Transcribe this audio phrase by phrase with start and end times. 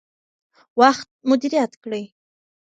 [0.79, 2.03] وخت مدیریت کړئ.